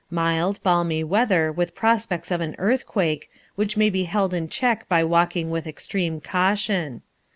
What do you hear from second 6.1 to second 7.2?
caution.